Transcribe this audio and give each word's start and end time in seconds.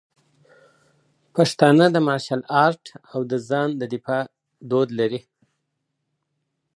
پښتانه 1.35 1.85
د 1.91 1.97
مارشل 2.07 2.41
آرټ 2.65 2.83
او 3.13 3.19
د 3.31 3.33
ځان 3.49 3.69
د 3.77 3.83
دفاع 3.93 4.23
دود 4.69 4.89
لري. 4.99 5.21